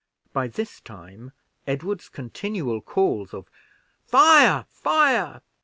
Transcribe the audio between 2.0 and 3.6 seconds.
continual calls of